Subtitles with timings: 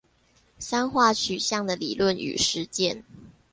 [0.57, 3.03] 三化取向的理論與實踐